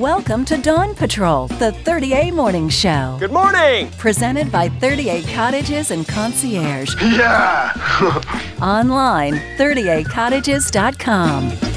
[0.00, 3.18] Welcome to Dawn Patrol, the 30A Morning Show.
[3.20, 3.90] Good morning.
[3.98, 6.94] Presented by 30A Cottages and Concierge.
[7.02, 7.74] Yeah.
[8.62, 11.69] Online, 30acottages.com.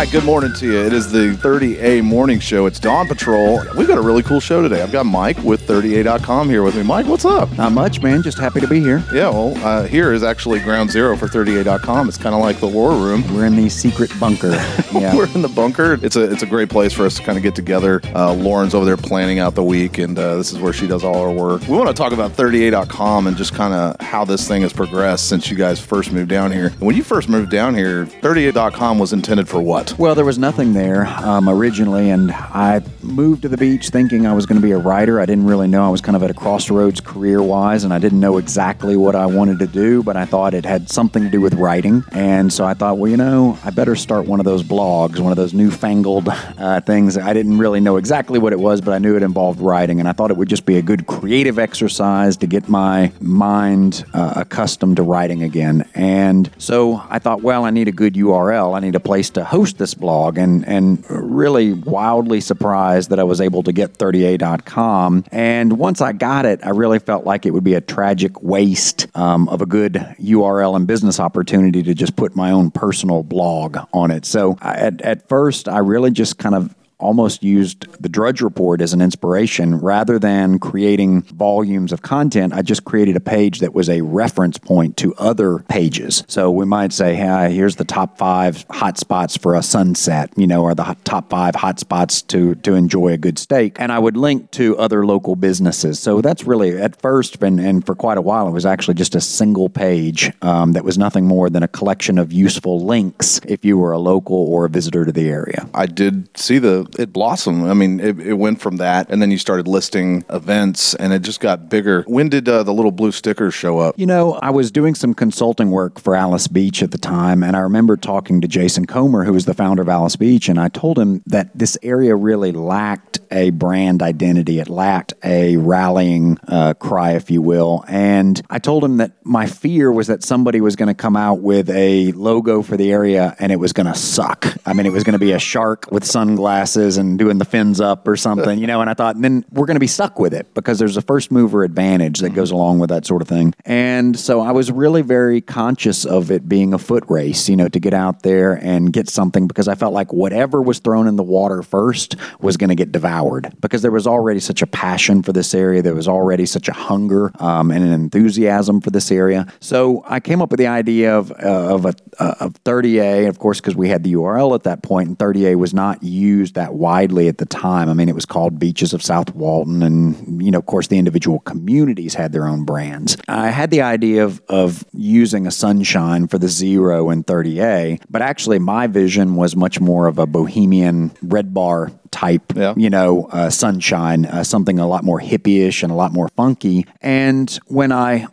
[0.00, 0.78] right, good morning to you.
[0.78, 2.64] It is the 30A morning show.
[2.64, 3.60] It's Dawn Patrol.
[3.76, 4.80] We've got a really cool show today.
[4.80, 6.82] I've got Mike with 30A.com here with me.
[6.82, 7.52] Mike, what's up?
[7.58, 8.22] Not much, man.
[8.22, 9.04] Just happy to be here.
[9.12, 12.08] Yeah, well, uh, here is actually ground zero for 30A.com.
[12.08, 13.22] It's kind of like the war room.
[13.34, 14.58] We're in the secret bunker.
[14.90, 15.14] Yeah.
[15.14, 15.98] We're in the bunker.
[16.02, 18.02] It's a it's a great place for us to kind of get together.
[18.12, 21.04] Uh, Lauren's over there planning out the week, and uh, this is where she does
[21.04, 21.62] all her work.
[21.68, 25.28] We want to talk about 30A.com and just kind of how this thing has progressed
[25.28, 26.70] since you guys first moved down here.
[26.80, 29.89] When you first moved down here, 30A.com was intended for what?
[29.98, 34.32] Well, there was nothing there um, originally, and I moved to the beach thinking I
[34.32, 35.20] was going to be a writer.
[35.20, 35.84] I didn't really know.
[35.84, 39.14] I was kind of at a crossroads career wise, and I didn't know exactly what
[39.14, 42.04] I wanted to do, but I thought it had something to do with writing.
[42.12, 45.32] And so I thought, well, you know, I better start one of those blogs, one
[45.32, 47.16] of those newfangled uh, things.
[47.16, 50.08] I didn't really know exactly what it was, but I knew it involved writing, and
[50.08, 54.34] I thought it would just be a good creative exercise to get my mind uh,
[54.36, 55.88] accustomed to writing again.
[55.94, 58.76] And so I thought, well, I need a good URL.
[58.76, 63.24] I need a place to host this blog, and and really wildly surprised that I
[63.24, 65.24] was able to get 30a.com.
[65.32, 69.08] And once I got it, I really felt like it would be a tragic waste
[69.16, 73.78] um, of a good URL and business opportunity to just put my own personal blog
[73.92, 74.24] on it.
[74.24, 78.80] So I, at at first, I really just kind of almost used the Drudge Report
[78.80, 79.78] as an inspiration.
[79.78, 84.58] Rather than creating volumes of content, I just created a page that was a reference
[84.58, 86.24] point to other pages.
[86.28, 90.46] So we might say, hey, here's the top five hot spots for a sunset, you
[90.46, 93.76] know, or the top five hot spots to, to enjoy a good steak.
[93.80, 95.98] And I would link to other local businesses.
[95.98, 99.14] So that's really, at first, and, and for quite a while, it was actually just
[99.14, 103.64] a single page um, that was nothing more than a collection of useful links if
[103.64, 105.68] you were a local or a visitor to the area.
[105.74, 107.68] I did see the it blossomed.
[107.68, 111.22] I mean, it, it went from that, and then you started listing events, and it
[111.22, 112.04] just got bigger.
[112.06, 113.98] When did uh, the little blue stickers show up?
[113.98, 117.56] You know, I was doing some consulting work for Alys Beach at the time, and
[117.56, 120.68] I remember talking to Jason Comer, who was the founder of Alys Beach, and I
[120.68, 124.58] told him that this area really lacked a brand identity.
[124.58, 127.84] It lacked a rallying uh, cry, if you will.
[127.88, 131.40] And I told him that my fear was that somebody was going to come out
[131.40, 134.46] with a logo for the area and it was going to suck.
[134.66, 137.80] I mean, it was going to be a shark with sunglasses and doing the fins
[137.80, 138.80] up or something, you know.
[138.80, 141.30] And I thought, then we're going to be stuck with it because there's a first
[141.30, 143.54] mover advantage that goes along with that sort of thing.
[143.64, 147.68] And so I was really very conscious of it being a foot race, you know,
[147.68, 151.16] to get out there and get something because I felt like whatever was thrown in
[151.16, 155.22] the water first was going to get devoured because there was already such a passion
[155.22, 155.82] for this area.
[155.82, 159.46] There was already such a hunger um, and an enthusiasm for this area.
[159.60, 163.38] So I came up with the idea of, uh, of a uh, of 30A, of
[163.38, 166.69] course, because we had the URL at that point, and 30A was not used that
[166.74, 167.88] widely at the time.
[167.88, 170.98] I mean, it was called Beaches of South Walton, and you know, of course, the
[170.98, 173.16] individual communities had their own brands.
[173.28, 178.22] I had the idea of of using a sunshine for the zero and 30A, but
[178.22, 182.74] actually, my vision was much more of a bohemian red bar type, Yeah.
[182.76, 186.86] you know, uh, sunshine, uh, something a lot more hippie-ish and a lot more funky.
[187.00, 188.26] And when I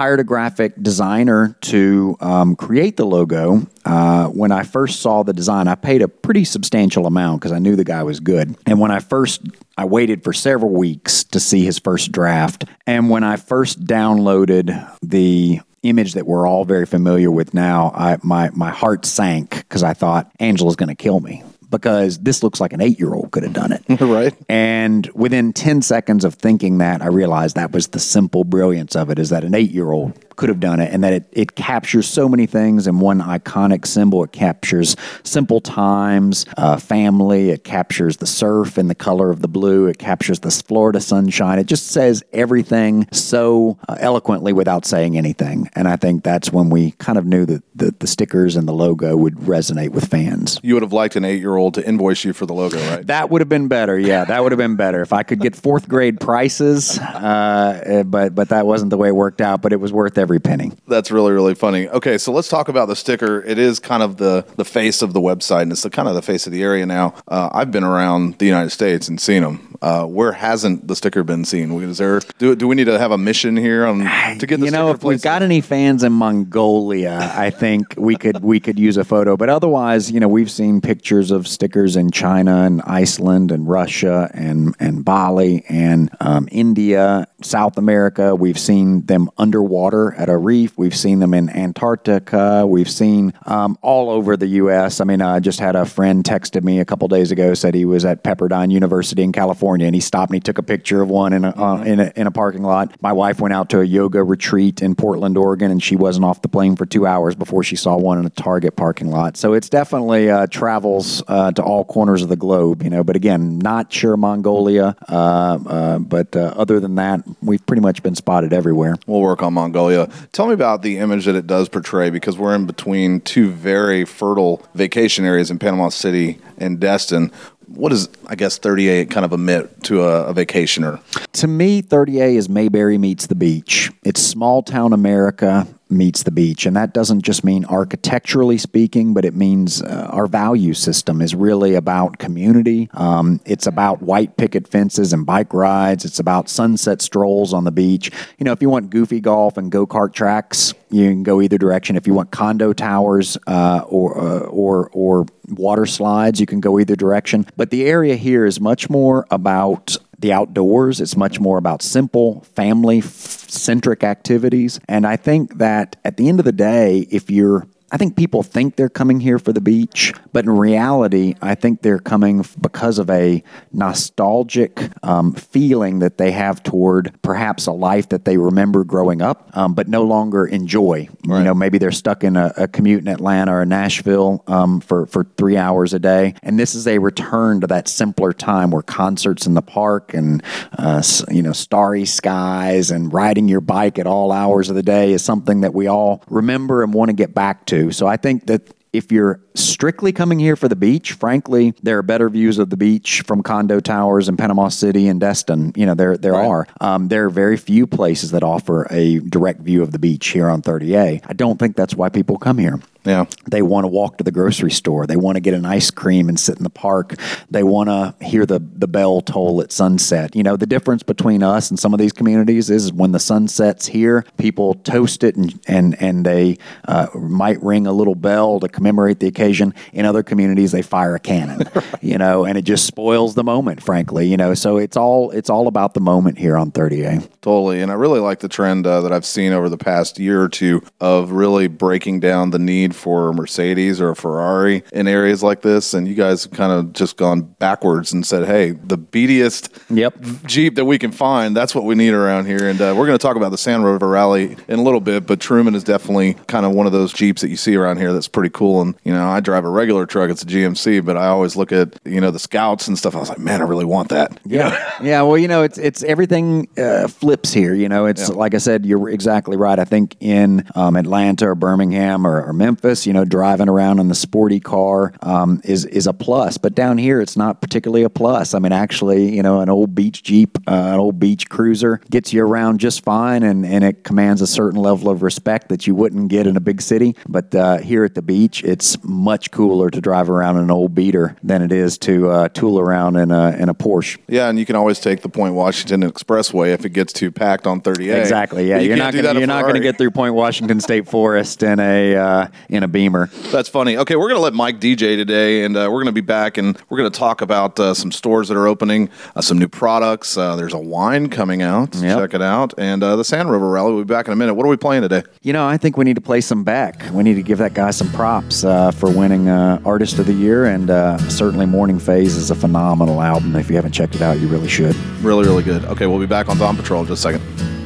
[0.00, 3.60] hired a graphic designer to um, create the logo.
[3.84, 7.58] Uh, when I first saw the design, I paid a pretty substantial amount because I
[7.58, 8.56] knew the guy was good.
[8.64, 9.42] And when I first,
[9.76, 12.64] I waited for several weeks to see his first draft.
[12.86, 18.16] And when I first downloaded the image that we're all very familiar with now, I,
[18.22, 22.60] my my heart sank because I thought Angela's going to kill me because this looks
[22.60, 23.84] like an eight year old could have done it.
[24.10, 24.34] Right.
[24.48, 29.08] And within 10 seconds of thinking that, I realized that was the simple brilliance of
[29.10, 31.54] it is that an eight year old could have done it and that it, it
[31.54, 34.24] captures so many things in one iconic symbol.
[34.24, 39.48] It captures simple times, uh, family, it captures the surf and the color of the
[39.48, 41.58] blue, it captures the Florida sunshine.
[41.58, 45.68] It just says everything so uh, eloquently without saying anything.
[45.74, 48.72] And I think that's when we kind of knew that the, the stickers and the
[48.72, 50.58] logo would resonate with fans.
[50.62, 53.06] You would have liked an eight year old to invoice you for the logo, right?
[53.06, 53.98] That would have been better.
[53.98, 56.98] Yeah, that would have been better if I could get fourth grade prices.
[56.98, 59.60] Uh, but but that wasn't the way it worked out.
[59.60, 60.72] But it was worth every penny.
[60.86, 61.88] That's really really funny.
[61.88, 63.42] Okay, so let's talk about the sticker.
[63.42, 66.14] It is kind of the the face of the website, and it's the kind of
[66.14, 67.14] the face of the area now.
[67.28, 69.69] Uh, I've been around the United States and seen them.
[69.82, 71.72] Uh, where hasn't the sticker been seen?
[71.82, 74.44] Is there do, do we need to have a mission here on to get the
[74.46, 74.64] sticker?
[74.66, 78.78] you know if we've got any fans in Mongolia, I think we could we could
[78.78, 79.38] use a photo.
[79.38, 84.30] But otherwise, you know, we've seen pictures of stickers in China and Iceland and Russia
[84.34, 88.34] and and Bali and um, India, South America.
[88.34, 90.76] We've seen them underwater at a reef.
[90.76, 92.66] We've seen them in Antarctica.
[92.66, 95.00] We've seen um, all over the U.S.
[95.00, 97.86] I mean, I just had a friend texted me a couple days ago said he
[97.86, 101.08] was at Pepperdine University in California and he stopped and he took a picture of
[101.08, 102.94] one in a, uh, in a in a parking lot.
[103.00, 106.42] My wife went out to a yoga retreat in Portland, Oregon, and she wasn't off
[106.42, 109.36] the plane for two hours before she saw one in a Target parking lot.
[109.36, 113.04] So it's definitely uh, travels uh, to all corners of the globe, you know.
[113.04, 118.02] But again, not sure Mongolia, uh, uh, but uh, other than that, we've pretty much
[118.02, 118.96] been spotted everywhere.
[119.06, 120.08] We'll work on Mongolia.
[120.32, 124.04] Tell me about the image that it does portray because we're in between two very
[124.04, 127.32] fertile vacation areas in Panama City and Destin.
[127.74, 131.00] What does, I guess, 30A kind of a emit to a, a vacationer?
[131.32, 133.90] To me, 30A is Mayberry meets the beach.
[134.02, 136.66] It's small town America meets the beach.
[136.66, 141.34] And that doesn't just mean architecturally speaking, but it means uh, our value system is
[141.34, 142.88] really about community.
[142.94, 146.04] Um, it's about white picket fences and bike rides.
[146.04, 148.10] It's about sunset strolls on the beach.
[148.38, 151.58] You know, if you want goofy golf and go kart tracks, you can go either
[151.58, 151.96] direction.
[151.96, 156.78] If you want condo towers uh, or, uh, or, or water slides, you can go
[156.78, 157.46] either direction.
[157.56, 161.00] But the area here is much more about the outdoors.
[161.00, 164.80] It's much more about simple, family centric activities.
[164.88, 168.42] And I think that at the end of the day, if you're I think people
[168.42, 172.98] think they're coming here for the beach, but in reality, I think they're coming because
[172.98, 173.42] of a
[173.72, 179.50] nostalgic um, feeling that they have toward perhaps a life that they remember growing up,
[179.56, 181.08] um, but no longer enjoy.
[181.26, 181.38] Right.
[181.38, 185.06] You know, maybe they're stuck in a, a commute in Atlanta or Nashville um, for
[185.06, 188.82] for three hours a day, and this is a return to that simpler time where
[188.82, 190.42] concerts in the park and
[190.78, 195.12] uh, you know starry skies and riding your bike at all hours of the day
[195.12, 197.79] is something that we all remember and want to get back to.
[197.90, 202.02] So I think that if you're strictly coming here for the beach, frankly, there are
[202.02, 205.72] better views of the beach from condo towers in Panama City and Destin.
[205.76, 206.46] You know, there there right.
[206.46, 206.66] are.
[206.80, 210.48] Um, there are very few places that offer a direct view of the beach here
[210.48, 211.22] on 30A.
[211.26, 212.80] I don't think that's why people come here.
[213.04, 213.24] Yeah.
[213.50, 215.06] They want to walk to the grocery store.
[215.06, 217.14] They want to get an ice cream and sit in the park.
[217.50, 220.36] They want to hear the, the bell toll at sunset.
[220.36, 223.48] You know, the difference between us and some of these communities is when the sun
[223.48, 228.60] sets here, people toast it and, and, and they uh, might ring a little bell
[228.60, 229.39] to commemorate the occasion.
[229.40, 231.68] In other communities, they fire a cannon,
[232.00, 234.54] you know, and it just spoils the moment, frankly, you know.
[234.54, 237.28] So it's all it's all about the moment here on 30A.
[237.40, 237.80] Totally.
[237.80, 240.48] And I really like the trend uh, that I've seen over the past year or
[240.48, 245.42] two of really breaking down the need for a Mercedes or a Ferrari in areas
[245.42, 245.94] like this.
[245.94, 250.14] And you guys have kind of just gone backwards and said, hey, the beatiest yep.
[250.44, 252.68] Jeep that we can find, that's what we need around here.
[252.68, 255.26] And uh, we're going to talk about the Sand Rover Rally in a little bit,
[255.26, 258.12] but Truman is definitely kind of one of those Jeeps that you see around here
[258.12, 258.82] that's pretty cool.
[258.82, 261.72] And, you know, I drive a regular truck, it's a GMC, but I always look
[261.72, 263.14] at, you know, the Scouts and stuff.
[263.14, 264.38] I was like, man, I really want that.
[264.44, 264.92] Yeah.
[265.02, 265.22] yeah.
[265.22, 267.74] Well, you know, it's, it's everything uh, flips here.
[267.74, 268.34] You know, it's yeah.
[268.34, 269.78] like I said, you're exactly right.
[269.78, 274.08] I think in um, Atlanta or Birmingham or, or, Memphis, you know, driving around in
[274.08, 276.58] the sporty car um, is is a plus.
[276.58, 278.54] But down here, it's not particularly a plus.
[278.54, 282.32] I mean, actually, you know, an old beach Jeep, uh, an old beach cruiser gets
[282.32, 285.94] you around just fine, and, and it commands a certain level of respect that you
[285.94, 287.16] wouldn't get in a big city.
[287.28, 290.94] But uh, here at the beach, it's much cooler to drive around in an old
[290.94, 294.18] beater than it is to uh, tool around in a in a Porsche.
[294.28, 297.66] Yeah, and you can always take the Point Washington Expressway if it gets too packed
[297.66, 298.20] on 30A.
[298.20, 298.68] Exactly.
[298.68, 301.78] Yeah, you not gonna, you're not going to get through Point Washington State Forest in
[301.80, 303.26] a uh, in a Beamer.
[303.50, 303.96] That's funny.
[303.96, 306.56] Okay, we're going to let Mike DJ today, and uh, we're going to be back,
[306.56, 309.68] and we're going to talk about uh, some stores that are opening, uh, some new
[309.68, 310.36] products.
[310.36, 311.94] Uh, there's a wine coming out.
[311.94, 312.18] Yep.
[312.18, 313.92] Check it out, and uh, the Sand Rover Rally.
[313.92, 314.54] We'll be back in a minute.
[314.54, 315.22] What are we playing today?
[315.42, 317.02] You know, I think we need to play some Beck.
[317.12, 320.66] We need to give that guy some props for winning uh, Artist of the Year,
[320.66, 323.56] and uh, certainly Morning Phase is a phenomenal album.
[323.56, 324.94] If you haven't checked it out, you really should.
[325.22, 325.84] Really, really good.
[325.84, 327.79] Okay, we'll be back on Dawn Patrol in just a second.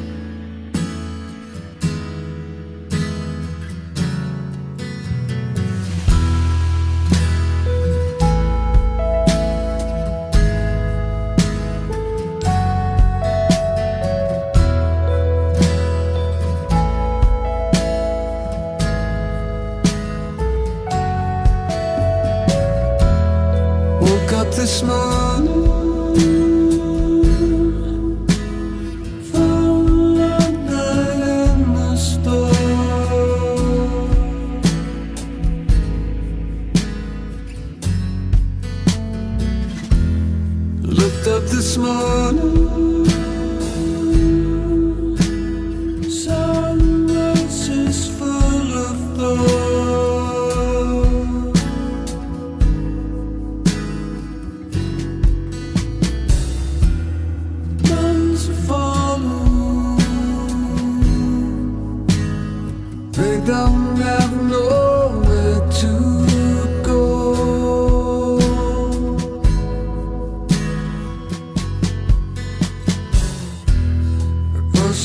[24.75, 25.14] This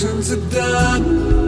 [0.02, 1.39] oceans are done.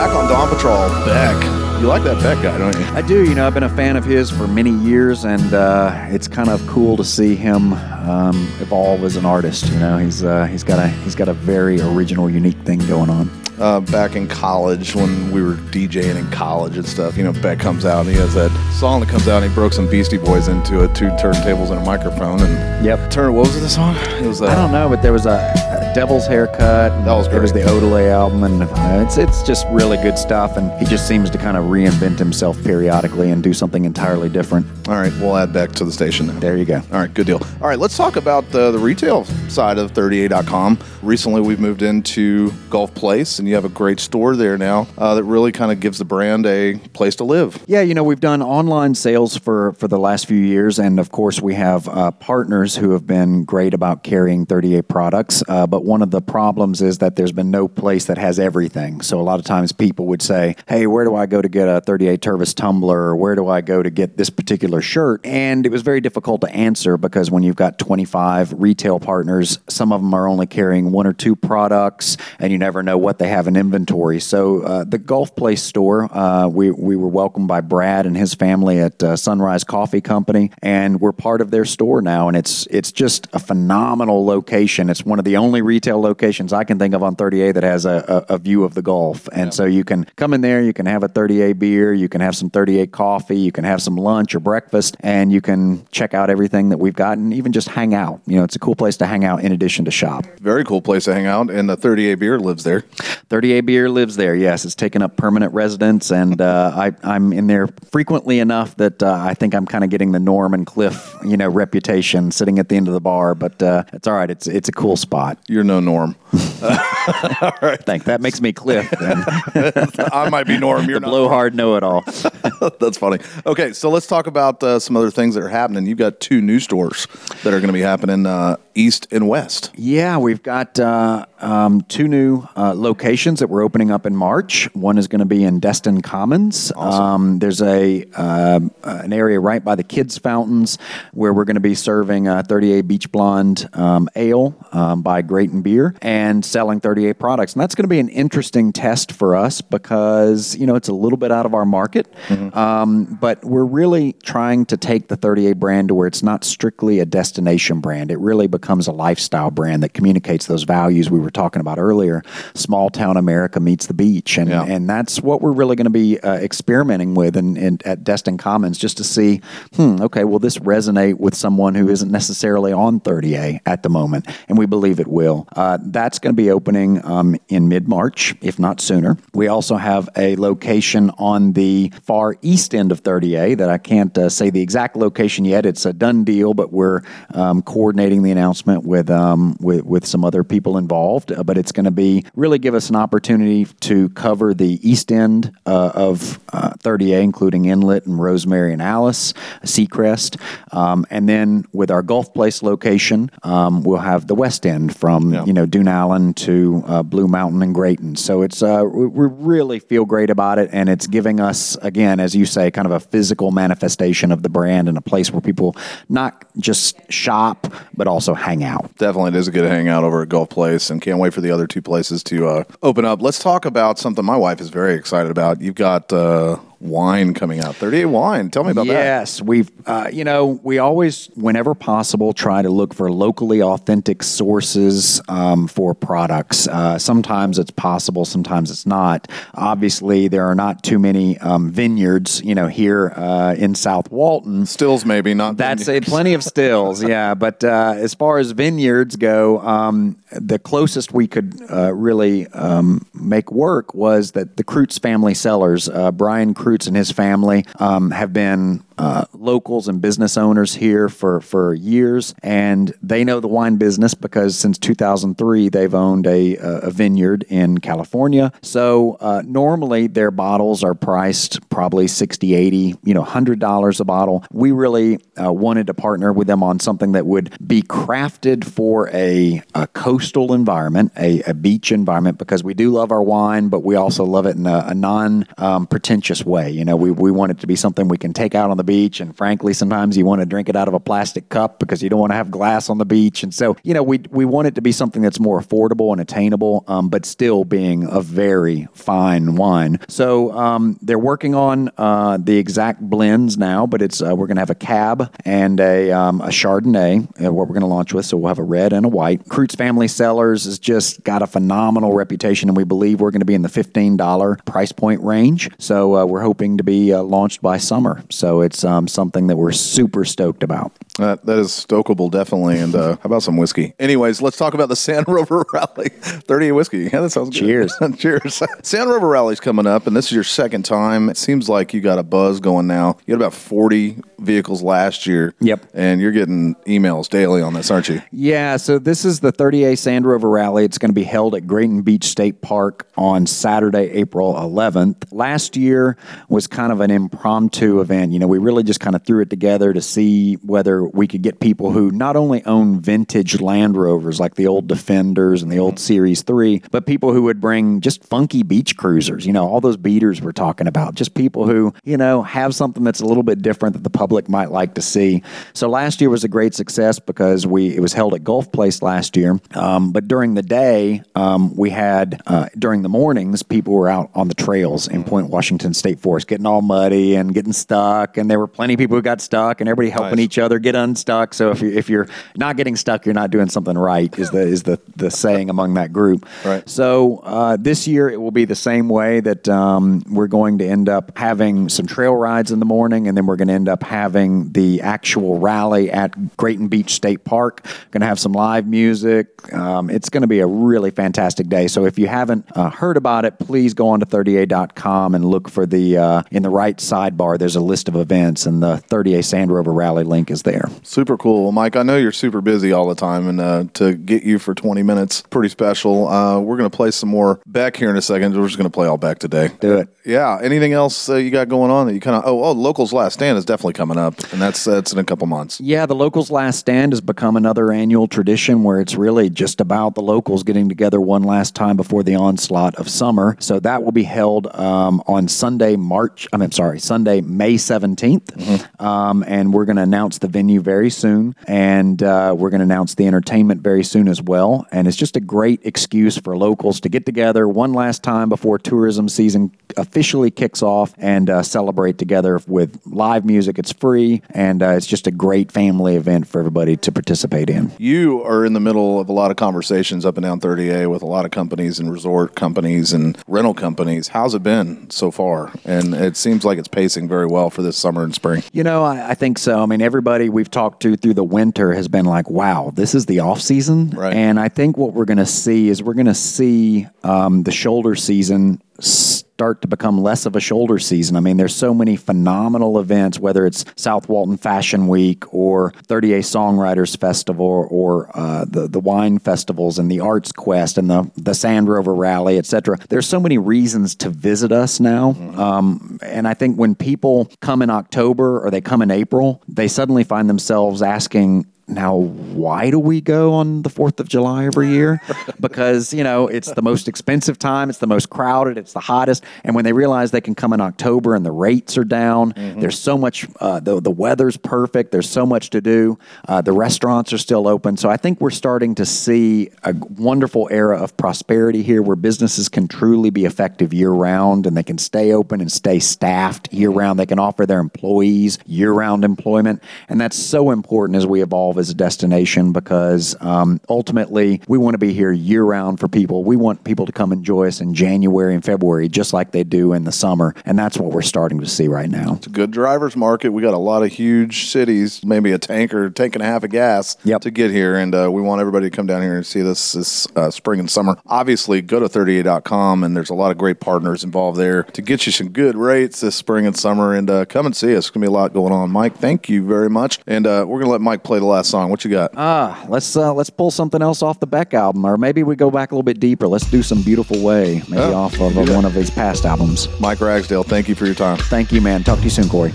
[0.00, 0.88] Back on Dawn Patrol.
[1.04, 1.44] Beck.
[1.78, 2.84] You like that Beck guy, don't you?
[2.96, 3.22] I do.
[3.22, 6.48] You know, I've been a fan of his for many years, and uh, it's kind
[6.48, 9.70] of cool to see him um, evolve as an artist.
[9.70, 13.10] You know, he's uh, he's got a he's got a very original, unique thing going
[13.10, 13.28] on.
[13.60, 17.14] Uh, back in college when we were DJing in college and stuff.
[17.18, 19.54] You know, Beck comes out and he has that song that comes out and he
[19.54, 22.40] broke some Beastie Boys into it, two turntables and a microphone.
[22.40, 23.10] And Yep.
[23.10, 23.94] turn, what was the song?
[23.96, 26.58] It was uh, I don't know, but there was a, a Devil's Haircut.
[27.04, 27.38] That was great.
[27.38, 27.60] It was the.
[27.60, 30.56] Odelay album, and uh, it's it's just really good stuff.
[30.56, 34.66] And he just seems to kind of reinvent himself periodically and do something entirely different.
[34.88, 36.38] All right, we'll add Beck to the station now.
[36.40, 36.76] There you go.
[36.92, 37.40] All right, good deal.
[37.60, 40.78] All right, let's talk about the, the retail side of 30A.com.
[41.02, 45.16] Recently, we've moved into Gulf Place, and you have a great store there now uh,
[45.16, 47.62] that really kind of gives the brand a place to live.
[47.66, 51.10] Yeah, you know, we've done online sales for, for the last few years, and of
[51.10, 55.42] course, we have uh, partners who have been great about carrying 30A products.
[55.48, 59.00] Uh, but one of the problems is that there's been no place that has everything.
[59.00, 61.66] So a lot of times people would say, Hey, where do I go to get
[61.66, 63.00] a 30A Tervis tumbler?
[63.00, 65.26] Or where do I go to get this particular shirt?
[65.26, 69.92] And it was very difficult to answer because when you've got 25 retail partners, some
[69.92, 73.28] of them are only carrying one or two products, and you never know what they
[73.28, 74.20] have have in inventory.
[74.20, 78.34] So uh, the Gulf Place store, uh, we we were welcomed by Brad and his
[78.34, 82.28] family at uh, Sunrise Coffee Company, and we're part of their store now.
[82.28, 84.90] And it's it's just a phenomenal location.
[84.90, 87.86] It's one of the only retail locations I can think of on 30A that has
[87.86, 89.26] a, a, a view of the Gulf.
[89.32, 92.20] And so you can come in there, you can have a 30A beer, you can
[92.20, 96.12] have some 30A coffee, you can have some lunch or breakfast, and you can check
[96.12, 98.20] out everything that we've got, and even just hang out.
[98.26, 100.26] You know, it's a cool place to hang out in addition to shop.
[100.40, 102.84] Very cool place to hang out, and the 30A beer lives there.
[103.30, 104.34] 30A Beer lives there.
[104.34, 109.04] Yes, it's taken up permanent residence, and uh, I, I'm in there frequently enough that
[109.04, 112.58] uh, I think I'm kind of getting the Norm and Cliff, you know, reputation sitting
[112.58, 113.36] at the end of the bar.
[113.36, 114.28] But uh, it's all right.
[114.28, 115.38] It's it's a cool spot.
[115.46, 116.16] You're no Norm.
[116.62, 117.80] all right.
[117.84, 118.92] Thank that makes me Cliff.
[119.00, 120.88] I might be Norm.
[120.90, 122.02] You're the blowhard know-it-all.
[122.80, 123.18] That's funny.
[123.46, 125.86] Okay, so let's talk about uh, some other things that are happening.
[125.86, 127.06] You've got two new stores
[127.44, 129.70] that are going to be happening uh, east and west.
[129.74, 134.72] Yeah, we've got uh, um, two new uh, locations that we're opening up in March.
[134.74, 136.72] One is going to be in Destin Commons.
[136.76, 140.78] Um, there's a uh, an area right by the kids' fountains
[141.12, 145.62] where we're going to be serving uh, 30A Beach Blonde um, ale um, by Grayton
[145.62, 147.54] Beer and selling 30A products.
[147.54, 150.94] And that's going to be an interesting test for us because you know it's a
[150.94, 152.06] little bit out of our market,
[152.54, 157.00] um, but we're really trying to take the 30A brand to where it's not strictly
[157.00, 158.10] a destination brand.
[158.10, 162.22] It really becomes a lifestyle brand that communicates those values we were talking about earlier.
[162.54, 164.64] Small town America meets the beach, and Yeah.
[164.64, 168.36] and that's what we're really going to be uh, experimenting with in, in, at Destin
[168.36, 169.40] Commons, just to see,
[169.74, 174.26] hmm, okay, will this resonate with someone who isn't necessarily on 30A at the moment?
[174.48, 175.48] And we believe it will.
[175.56, 179.16] Uh, that's going to be opening um, in mid March, if not sooner.
[179.32, 184.16] We also have a location on the far east end of 30A that I can't
[184.18, 185.64] uh, say the exact location yet.
[185.66, 187.02] It's a done deal, but we're
[187.34, 188.49] um, coordinating the announcement
[188.84, 191.32] with um, with, with some other people involved.
[191.32, 195.12] Uh, but it's going to be really give us an opportunity to cover the east
[195.12, 199.34] end uh, of uh, 30A, including Inlet and Rosemary and Alys,
[199.64, 200.40] Seacrest,
[200.72, 205.32] um, and then with our Gulf Place location, um, we'll have the west end from
[205.32, 205.44] Yeah.
[205.44, 208.16] you know Dune Allen to uh, Blue Mountain and Grayton.
[208.16, 212.20] So it's uh, we, we really feel great about it, and it's giving us again,
[212.20, 215.40] as you say, kind of a physical manifestation of the brand and a place where
[215.40, 215.76] people
[216.08, 218.94] not just shop but also hang out.
[218.96, 221.50] Definitely, it is a good hangout over at Gulf Place, and can't wait for the
[221.50, 223.22] other two places to uh, open up.
[223.22, 225.60] Let's talk about something my wife is very excited about.
[225.60, 228.50] You've got uh, wine coming out, 30A wine.
[228.50, 228.92] Tell me about that.
[228.92, 234.22] yes, we've uh, you know we always, whenever possible, try to look for locally authentic
[234.22, 236.66] sources um, for products.
[236.66, 239.30] Uh, sometimes it's possible, sometimes it's not.
[239.54, 244.66] Obviously, there are not too many um, vineyards, you know, here uh, in South Walton.
[244.66, 245.56] Stills, maybe not.
[245.56, 246.08] That's vineyards.
[246.08, 246.10] it.
[246.10, 247.34] Plenty of stills, yeah.
[247.34, 253.06] But uh, as far as vineyards go, um, the closest we could uh, really um,
[253.14, 258.10] make work was that the Kreutz family cellars, uh, Brian Kreutz and his family, um,
[258.10, 263.48] have been uh, locals and business owners here for, for years, and they know the
[263.48, 268.52] wine business because since 2003 they've owned a, a vineyard in California.
[268.60, 274.44] So uh, normally their bottles are priced probably 60, 80, you know, $100 a bottle.
[274.52, 279.08] We really uh, wanted to partner with them on something that would be crafted for
[279.14, 283.80] a, a coastal environment, a, a beach environment, because we do love our wine, but
[283.80, 286.59] we also love it in a, a non um, pretentious way.
[286.68, 288.84] You know, we, we want it to be something we can take out on the
[288.84, 289.20] beach.
[289.20, 292.08] And frankly, sometimes you want to drink it out of a plastic cup because you
[292.08, 293.42] don't want to have glass on the beach.
[293.42, 296.20] And so, you know, we, we want it to be something that's more affordable and
[296.20, 299.98] attainable, um, but still being a very fine wine.
[300.08, 304.56] So um, they're working on uh, the exact blends now, but it's uh, we're going
[304.56, 308.12] to have a cab and a, um, a Chardonnay, uh, what we're going to launch
[308.12, 308.26] with.
[308.26, 309.44] So we'll have a red and a white.
[309.46, 313.46] Kreutz Family Cellars has just got a phenomenal reputation, and we believe we're going to
[313.46, 315.70] be in the $15 price point range.
[315.78, 318.22] So uh, we're hoping to be uh, launched by summer.
[318.30, 320.92] So it's um, something that we're super stoked about.
[321.18, 322.78] That, that is stokable, definitely.
[322.78, 323.94] And uh, how about some whiskey?
[323.98, 326.10] Anyways, let's talk about the Sand Rover Rally.
[326.10, 327.10] 30A whiskey.
[327.12, 327.66] Yeah, that sounds good.
[327.66, 327.98] Cheers.
[328.18, 328.62] Cheers.
[328.82, 331.28] Sand Rover Rally's coming up, and this is your second time.
[331.28, 333.18] It seems like you got a buzz going now.
[333.26, 335.54] You had about 40 vehicles last year.
[335.60, 335.86] Yep.
[335.94, 338.22] And you're getting emails daily on this, aren't you?
[338.32, 340.84] Yeah, so this is the 30A Sand Rover Rally.
[340.84, 345.32] It's going to be held at Grayton Beach State Park on Saturday, April 11th.
[345.32, 346.16] Last year
[346.48, 348.32] was kind of an impromptu event.
[348.32, 351.42] You know, we really just kind of threw it together to see whether we could
[351.42, 355.78] get people who not only own vintage Land Rovers like the old Defenders and the
[355.78, 359.80] old Series 3, but people who would bring just funky beach cruisers, you know, all
[359.80, 363.42] those beaters we're talking about, just people who, you know, have something that's a little
[363.42, 365.42] bit different that the public might like to see.
[365.72, 369.02] So last year was a great success because we it was held at Gulf Place
[369.02, 369.58] last year.
[369.74, 374.30] Um, but during the day, um, we had uh, during the mornings, people were out
[374.34, 378.36] on the trails in Point Washington State Forest, getting all muddy and getting stuck.
[378.36, 380.44] And there were plenty of people who got stuck, and everybody helping Nice.
[380.44, 381.54] each other get unstuck.
[381.54, 384.36] So if you if you're not getting stuck, you're not doing something right.
[384.38, 386.46] Is the is the the saying among that group.
[386.64, 386.88] Right.
[386.88, 390.86] So uh, this year it will be the same way that um, we're going to
[390.86, 393.88] end up having some trail rides in the morning, and then we're going to end
[393.88, 397.84] up having the actual rally at Grayton Beach State Park.
[398.10, 399.72] Going to have some live music.
[399.72, 401.86] Um, it's going to be a really fantastic day.
[401.88, 405.68] So if you haven't uh, heard about it, please go on to 30a.com and look
[405.68, 407.58] for the uh, in the right sidebar.
[407.58, 410.88] There's a list of events, and the 30a Sand Rover Rally link is there.
[411.02, 411.64] Super cool.
[411.64, 414.58] Well, Mike, I know you're super busy all the time, and uh, to get you
[414.58, 416.28] for 20 minutes, pretty special.
[416.28, 418.56] Uh, we're going to play some more Beck here in a second.
[418.56, 419.70] We're just going to play all Beck today.
[419.80, 420.08] Do it.
[420.24, 420.58] Yeah.
[420.62, 422.44] Anything else uh, you got going on that you kind of?
[422.46, 425.46] Oh, oh, locals last stand is definitely coming up, and that's that's in a couple
[425.46, 425.80] months.
[425.80, 430.14] Yeah, the locals last stand has become another annual tradition where it's really just about
[430.14, 433.56] the locals getting together one last time before the onslaught of summer.
[433.60, 436.46] So that will be held um, on Sunday, March.
[436.52, 441.10] I mean, sorry, Sunday, May 17th, um, and we're going to announce the venue very
[441.10, 444.86] soon, and uh, we're going to announce the entertainment very soon as well.
[444.92, 448.78] And it's just a great excuse for locals to get together one last time before
[448.78, 453.78] tourism season officially kicks off and uh, celebrate together with live music.
[453.78, 457.92] It's free, and uh, it's just a great family event for everybody to participate in.
[457.98, 461.22] You are in the middle of a lot of conversations up and down 30A with
[461.22, 464.28] a lot of companies and resort companies and rental companies.
[464.28, 465.72] How's it been so far?
[465.90, 468.62] And it seems like it's pacing very well for this summer and spring.
[468.72, 469.82] You know, I, I think so.
[469.82, 473.26] I mean, everybody we've talked to through the winter has been like, "Wow, this is
[473.26, 474.32] the off season." Right.
[474.32, 477.72] And I think what we're going to see is we're going to see um, the
[477.72, 481.36] shoulder season start to become less of a shoulder season.
[481.36, 486.38] I mean, there's so many phenomenal events, whether it's South Walton Fashion Week or 30A
[486.38, 491.52] Songwriters Festival or uh, the the wine festivals and the Arts Quest and the the
[491.52, 492.96] Sand Rover Rally, etc.
[493.10, 497.82] There's so many reasons to visit us now, um, and I think when people come
[497.82, 501.66] in October or they come in April, they suddenly find themselves asking.
[501.90, 505.20] Now, why do we go on the 4th of July every year?
[505.60, 509.44] because, you know, it's the most expensive time, it's the most crowded, it's the hottest.
[509.64, 512.98] And when they realize they can come in October and the rates are down, there's
[512.98, 517.32] so much, uh, the, the weather's perfect, there's so much to do, uh, the restaurants
[517.32, 517.96] are still open.
[517.96, 522.68] So I think we're starting to see a wonderful era of prosperity here where businesses
[522.68, 526.90] can truly be effective year round and they can stay open and stay staffed year
[526.90, 527.18] round.
[527.18, 529.82] They can offer their employees year round employment.
[530.08, 534.94] And that's so important as we evolve as a destination because um, ultimately we want
[534.94, 536.44] to be here year round for people.
[536.44, 539.92] We want people to come enjoy us in January and February just like they do
[539.92, 540.54] in the summer.
[540.64, 542.34] And that's what we're starting to see right now.
[542.34, 543.50] It's a good driver's market.
[543.50, 546.70] We got a lot of huge cities, maybe a tanker, tank and a half of
[546.70, 547.40] gas Yep.
[547.42, 547.96] to get here.
[547.96, 550.78] And uh, we want everybody to come down here and see this this uh, spring
[550.78, 551.18] and summer.
[551.26, 555.26] Obviously, go to 30A.com and there's a lot of great partners involved there to get
[555.26, 557.14] you some good rates this spring and summer.
[557.14, 558.00] And uh, come and see us.
[558.06, 558.90] It's going to be a lot going on.
[558.90, 560.18] Mike, thank you very much.
[560.26, 561.90] And uh, we're going to let Mike play the last song.
[561.90, 562.32] What you got?
[562.36, 565.70] Ah, let's uh, let's pull something else off the Beck album, or maybe we go
[565.70, 566.46] back a little bit deeper.
[566.48, 569.88] Let's do some "Beautiful Way," maybe Oh, off of uh, one of his past albums.
[570.00, 571.38] Mike Ragsdale, thank you for your time.
[571.38, 572.02] Thank you, man.
[572.04, 572.72] Talk to you soon, Corey.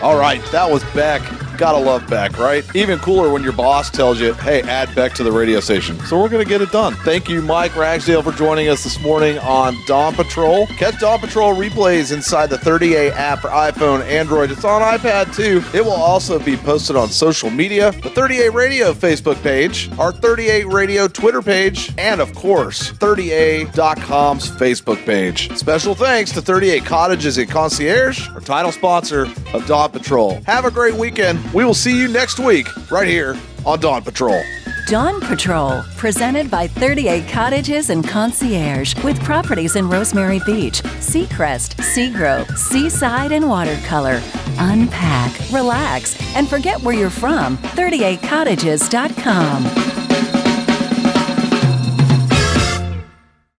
[0.00, 1.22] All right, that was Beck.
[1.58, 2.64] Gotta love Beck, right?
[2.76, 5.98] Even cooler when your boss tells you, hey, add Beck to the radio station.
[6.06, 6.94] So we're gonna get it done.
[6.94, 10.68] Thank you, Mike Ragsdale, for joining us this morning on Dawn Patrol.
[10.68, 14.52] Catch Dawn Patrol replays inside the 30A app for iPhone, Android.
[14.52, 15.60] It's on iPad too.
[15.76, 20.72] It will also be posted on social media, the 30A Radio Facebook page, our 30A
[20.72, 25.56] Radio Twitter page, and of course, 30A.com's Facebook page.
[25.56, 30.40] Special thanks to 30A Cottages and Concierge, our title sponsor of Dawn Patrol.
[30.46, 31.40] Have a great weekend.
[31.54, 33.34] We will see you next week right here
[33.64, 34.42] on Dawn Patrol.
[34.86, 42.54] Dawn Patrol, presented by 30A Cottages and Concierge, with properties in Rosemary Beach, Seacrest, Seagrove,
[42.56, 44.22] Seaside, and Watercolor.
[44.58, 47.58] Unpack, relax, and forget where you're from.
[47.58, 50.07] 30acottages.com.